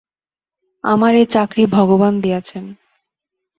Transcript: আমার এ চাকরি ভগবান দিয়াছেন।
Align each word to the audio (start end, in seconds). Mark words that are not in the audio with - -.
আমার 0.83 1.13
এ 1.15 1.23
চাকরি 1.25 1.63
ভগবান 1.67 2.13
দিয়াছেন। 2.21 2.65